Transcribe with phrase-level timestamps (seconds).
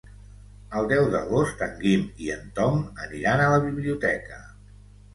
[0.79, 4.45] El deu d'agost en Guim i en Tom aniran a la biblioteca.